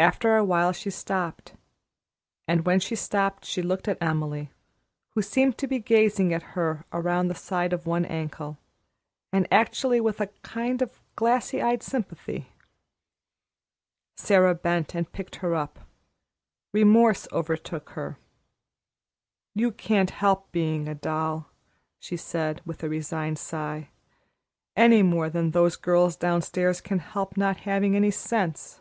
[0.00, 1.54] After a while she stopped,
[2.46, 4.48] and when she stopped she looked at Emily,
[5.14, 8.58] who seemed to be gazing at her around the side of one ankle,
[9.32, 12.46] and actually with a kind of glassy eyed sympathy.
[14.16, 15.80] Sara bent and picked her up.
[16.72, 18.18] Remorse overtook her.
[19.56, 21.50] "You can't help being a doll,"
[21.98, 23.88] she said, with a resigned sigh,
[24.76, 28.80] "any more than those girls downstairs can help not having any sense.